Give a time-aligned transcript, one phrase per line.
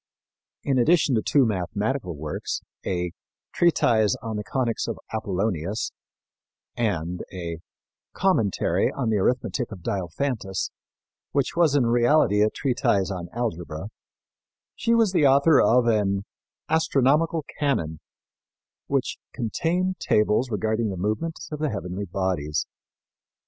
[0.63, 3.11] In addition to two mathematical works, a
[3.53, 5.91] Treatise on the Conics of Apollonius
[6.75, 7.59] and a
[8.11, 10.71] Commentary on the Arithmetic of Diophantus,
[11.33, 13.89] which was in reality a treatise on algebra,
[14.75, 16.25] she was the author of an
[16.67, 17.99] Astronomical Canon,
[18.87, 22.65] which contained tables regarding the movements of the heavenly bodies.